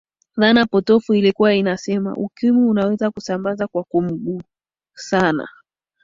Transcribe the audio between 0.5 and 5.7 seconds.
potofu ilikuwa inasema ukimwi unaweza kusambaa kwa kumgusana